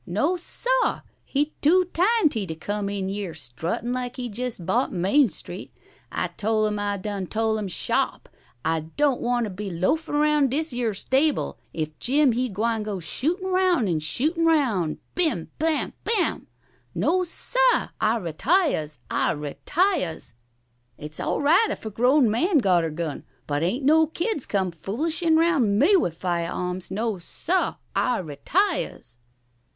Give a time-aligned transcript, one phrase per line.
[0.07, 4.91] No, seh, he too tinety t' come in yere er struttin' like he jest bought
[4.91, 5.71] Main Street.
[6.11, 6.79] I tol' 'im.
[6.79, 8.27] I done tol' 'im shawp.
[8.65, 13.45] I don' wanter be loafin' round dis yer stable if Jim he gwine go shootin'
[13.49, 16.47] round an' shootin' round blim blam blim blam!
[16.95, 17.59] No, seh.
[18.01, 18.97] I retiahs.
[19.11, 20.33] I retiahs.
[20.97, 24.71] It's all right if er grown man got er gun, but ain't no kids come
[24.71, 26.89] foolishin' round me with fiah awms.
[26.89, 27.73] No, seh.
[27.95, 29.17] I retiahs."